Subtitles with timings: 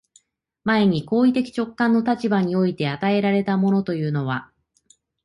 [0.63, 4.49] 前に行為的直観の立場において与えられたものというのは、